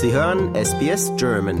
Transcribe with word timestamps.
Sie 0.00 0.12
hören 0.12 0.54
SBS 0.54 1.10
German. 1.16 1.58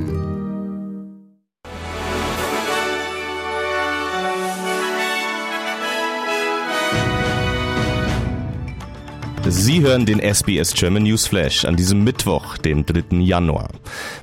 Sie 9.48 9.82
hören 9.82 10.06
den 10.06 10.20
SBS 10.20 10.72
German 10.72 11.02
News 11.02 11.26
Flash 11.26 11.64
an 11.64 11.74
diesem 11.74 12.04
Mittwoch, 12.04 12.58
den 12.58 12.86
3. 12.86 13.16
Januar. 13.18 13.70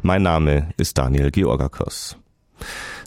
Mein 0.01 0.23
Name 0.23 0.69
ist 0.77 0.97
Daniel 0.97 1.29
Georgakos. 1.31 2.15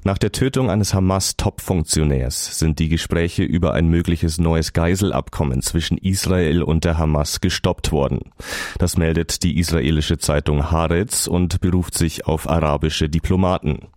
Nach 0.04 0.18
der 0.18 0.32
Tötung 0.32 0.70
eines 0.70 0.94
Hamas-Top-Funktionärs 0.94 2.58
sind 2.58 2.78
die 2.78 2.88
Gespräche 2.88 3.42
über 3.42 3.74
ein 3.74 3.88
mögliches 3.88 4.38
neues 4.38 4.72
Geiselabkommen 4.72 5.60
zwischen 5.62 5.98
Israel 5.98 6.62
und 6.62 6.84
der 6.84 6.98
Hamas 6.98 7.40
gestoppt 7.40 7.92
worden. 7.92 8.32
Das 8.78 8.96
meldet 8.96 9.42
die 9.42 9.58
israelische 9.58 10.18
Zeitung 10.18 10.70
Haaretz 10.70 11.26
und 11.26 11.60
beruft 11.60 11.94
sich 11.94 12.26
auf 12.26 12.48
arabische 12.48 13.08
Diplomaten. 13.08 13.88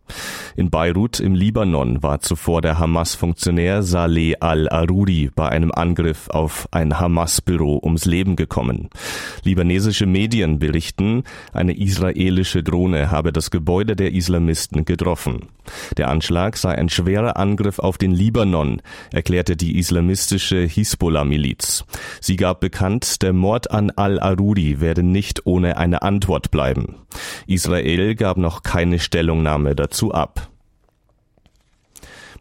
In 0.56 0.70
Beirut 0.70 1.20
im 1.20 1.36
Libanon 1.36 2.04
war 2.04 2.20
zuvor 2.20 2.62
der 2.62 2.80
Hamas-Funktionär 2.80 3.84
Saleh 3.84 4.36
al-Aruri 4.40 5.32
bei 5.36 5.50
einem 5.50 5.72
Angriff 5.72 6.30
auf 6.30 6.68
ein 6.72 7.00
Hamas-Büro 7.00 7.80
ums 7.84 8.06
Leben 8.06 8.36
gekommen. 8.36 8.90
Libanesische 9.44 10.06
Medien 10.06 10.60
berichten, 10.60 11.24
eine 11.54 11.78
israelische 11.78 12.64
Drohne 12.64 13.12
habe 13.12 13.32
das 13.32 13.52
Gebäude 13.52 13.96
der 13.96 14.14
Islamisten 14.14 14.86
getroffen. 14.86 15.48
Der 15.98 16.10
Anschlag 16.10 16.58
sei 16.58 16.78
ein 16.78 16.90
schwerer 16.90 17.38
Angriff 17.38 17.80
auf 17.80 17.98
den 17.98 18.12
Libanon, 18.12 18.82
erklärte 19.12 19.56
die 19.56 19.78
islamistische 19.78 20.62
Hisbollah-Miliz. 20.62 21.86
Sie 22.20 22.36
gab 22.36 22.60
bekannt, 22.60 23.22
der 23.22 23.34
Mord 23.34 23.72
an 23.72 23.92
al-Aruri 23.92 24.82
werde 24.82 25.04
nicht 25.04 25.46
ohne 25.46 25.78
eine 25.78 26.02
Antwort 26.02 26.52
bleiben. 26.52 26.96
Israel 27.48 28.16
gab 28.16 28.38
noch 28.38 28.64
keine 28.64 29.00
Stellungnahme 29.00 29.76
dazu 29.76 30.01
ab. 30.10 30.52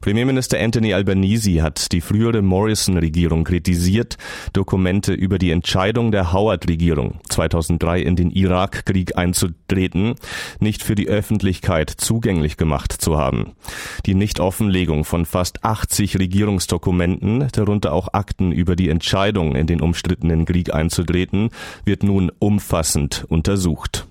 Premierminister 0.01 0.59
Anthony 0.59 0.95
Albanese 0.95 1.63
hat 1.63 1.93
die 1.93 2.01
frühere 2.01 2.41
Morrison-Regierung 2.41 3.45
kritisiert, 3.45 4.17
Dokumente 4.55 5.13
über 5.13 5.39
die 5.39 5.51
Entscheidung 5.51 6.11
der 6.11 6.33
Howard-Regierung 6.33 7.21
2003 7.29 8.01
in 8.01 8.17
den 8.17 8.31
Irakkrieg 8.31 9.19
einzutreten 9.19 10.15
nicht 10.59 10.83
für 10.83 10.95
die 10.95 11.09
Öffentlichkeit 11.09 11.91
zugänglich 11.91 12.57
gemacht 12.57 12.93
zu 12.93 13.19
haben. 13.19 13.53
Die 14.07 14.15
Nichtoffenlegung 14.15 15.05
von 15.05 15.27
fast 15.27 15.65
80 15.65 16.19
Regierungsdokumenten, 16.19 17.49
darunter 17.53 17.93
auch 17.93 18.09
Akten 18.15 18.53
über 18.53 18.77
die 18.77 18.89
Entscheidung 18.89 19.55
in 19.55 19.67
den 19.67 19.83
umstrittenen 19.83 20.47
Krieg 20.47 20.73
einzutreten, 20.73 21.51
wird 21.85 22.05
nun 22.05 22.33
umfassend 22.39 23.27
untersucht. 23.29 24.07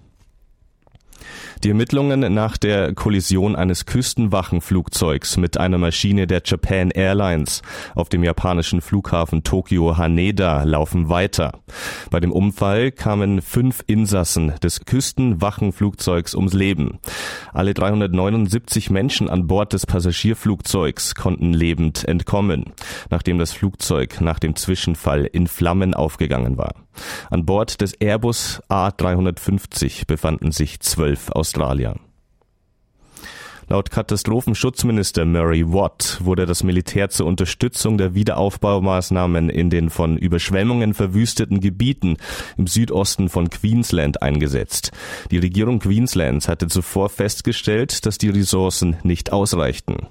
Die 1.61 1.69
Ermittlungen 1.69 2.33
nach 2.33 2.55
der 2.55 2.93
Kollision 2.93 3.57
eines 3.57 3.85
Küstenwachenflugzeugs 3.85 5.35
mit 5.35 5.57
einer 5.57 5.77
Maschine 5.77 6.25
der 6.25 6.41
Japan 6.45 6.89
Airlines 6.89 7.63
auf 7.95 8.07
dem 8.07 8.23
japanischen 8.23 8.79
Flughafen 8.79 9.43
Tokio 9.43 9.97
Haneda 9.97 10.63
laufen 10.63 11.09
weiter. 11.09 11.59
Bei 12.11 12.21
dem 12.21 12.31
Unfall 12.31 12.93
kamen 12.93 13.41
fünf 13.41 13.83
Insassen 13.87 14.53
des 14.63 14.85
Küstenwachenflugzeugs 14.85 16.33
ums 16.33 16.53
Leben. 16.53 16.99
Alle 17.51 17.73
379 17.73 18.89
Menschen 18.89 19.29
an 19.29 19.47
Bord 19.47 19.73
des 19.73 19.85
Passagierflugzeugs 19.85 21.15
konnten 21.15 21.51
lebend 21.51 22.05
entkommen, 22.05 22.71
nachdem 23.09 23.37
das 23.37 23.51
Flugzeug 23.51 24.21
nach 24.21 24.39
dem 24.39 24.55
Zwischenfall 24.55 25.25
in 25.25 25.47
Flammen 25.47 25.93
aufgegangen 25.93 26.57
war. 26.57 26.73
An 27.29 27.45
Bord 27.45 27.81
des 27.81 27.93
Airbus 27.93 28.61
A350 28.69 30.05
befanden 30.07 30.51
sich 30.51 30.79
zwölf 30.79 31.29
Australien. 31.49 32.08
Laut 33.71 33.91
Katastrophenschutzminister 33.91 35.25
Murray 35.25 35.63
Watt 35.63 36.17
wurde 36.23 36.47
das 36.47 36.63
Militär 36.63 37.11
zur 37.11 37.27
Unterstützung 37.27 37.99
der 37.99 38.15
Wiederaufbaumaßnahmen 38.15 39.51
in 39.51 39.69
den 39.69 39.91
von 39.91 40.17
Überschwemmungen 40.17 40.95
verwüsteten 40.95 41.59
Gebieten 41.59 42.17
im 42.57 42.65
Südosten 42.65 43.29
von 43.29 43.51
Queensland 43.51 44.23
eingesetzt. 44.23 44.91
Die 45.29 45.37
Regierung 45.37 45.77
Queenslands 45.77 46.47
hatte 46.47 46.65
zuvor 46.65 47.09
festgestellt, 47.09 48.07
dass 48.07 48.17
die 48.17 48.29
Ressourcen 48.29 48.97
nicht 49.03 49.31
ausreichten. 49.31 50.07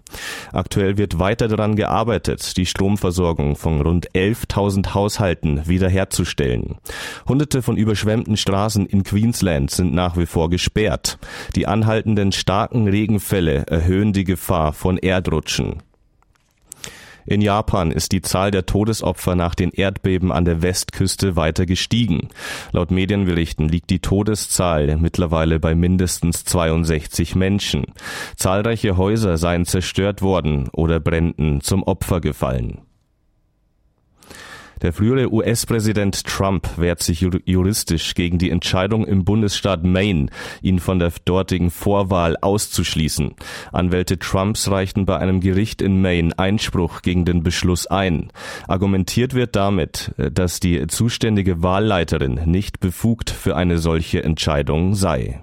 Aktuell 0.53 0.97
wird 0.97 1.19
weiter 1.19 1.49
daran 1.49 1.75
gearbeitet, 1.75 2.57
die 2.59 2.67
Stromversorgung 2.67 3.57
von 3.57 3.81
rund 3.81 4.13
11.000 4.13 4.95
Haushalten 4.95 5.67
wiederherzustellen. 5.67 6.77
Hunderte 7.27 7.63
von 7.63 7.77
überschwemmten 7.77 8.37
Straßen 8.37 8.87
in 8.87 9.03
Queensland 9.03 9.73
sind 9.73 9.93
nach 9.93 10.17
wie 10.17 10.27
vor 10.27 10.49
gesperrt. 10.49 11.19
Die 11.57 11.67
anhaltenden 11.67 12.31
starken 12.31 12.87
Regenfälle 12.87 13.48
Fälle 13.49 13.67
erhöhen 13.67 14.13
die 14.13 14.25
Gefahr 14.25 14.73
von 14.75 14.99
Erdrutschen. 14.99 15.83
In 17.25 17.41
Japan 17.43 17.91
ist 17.91 18.13
die 18.13 18.23
Zahl 18.23 18.51
der 18.51 18.65
Todesopfer 18.65 19.35
nach 19.35 19.55
den 19.55 19.71
Erdbeben 19.71 20.33
an 20.33 20.47
der 20.47 20.63
Westküste 20.63 21.37
weiter 21.37 21.67
gestiegen. 21.67 22.29
Laut 22.73 22.91
Medienberichten 22.91 23.69
liegt 23.69 23.91
die 23.91 24.01
Todeszahl 24.01 24.97
mittlerweile 24.97 25.61
bei 25.61 25.75
mindestens 25.75 26.45
62 26.45 27.35
Menschen. 27.37 27.85
Zahlreiche 28.37 28.97
Häuser 28.97 29.37
seien 29.37 29.67
zerstört 29.67 30.23
worden 30.23 30.69
oder 30.73 31.01
Bränden 31.01 31.61
zum 31.61 31.83
Opfer 31.83 32.21
gefallen. 32.21 32.88
Der 34.83 34.93
frühere 34.93 35.33
US-Präsident 35.33 36.25
Trump 36.25 36.69
wehrt 36.77 37.03
sich 37.03 37.21
juristisch 37.21 38.15
gegen 38.15 38.39
die 38.39 38.51
Entscheidung 38.51 39.07
im 39.07 39.25
Bundesstaat 39.25 39.85
Maine, 39.85 40.27
ihn 40.63 40.79
von 40.79 40.99
der 40.99 41.13
dortigen 41.25 41.71
Vorwahl 41.71 42.37
auszuschließen. 42.41 43.35
Anwälte 43.73 44.19
Trumps 44.19 44.71
reichten 44.71 45.07
bei 45.07 45.19
einem 45.19 45.41
Gericht 45.41 45.83
in 45.83 46.01
Maine 46.01 46.39
Einspruch 46.39 47.03
gegen 47.03 47.25
den 47.25 47.43
Beschluss 47.43 47.87
ein. 47.87 48.31
Argumentiert 48.67 49.35
wird 49.35 49.57
damit, 49.57 50.13
dass 50.17 50.61
die 50.61 50.87
zuständige 50.87 51.63
Wahlleiterin 51.63 52.41
nicht 52.45 52.81
befugt 52.81 53.31
für 53.31 53.57
eine 53.57 53.79
solche 53.79 54.23
Entscheidung 54.23 54.95
sei. 54.95 55.43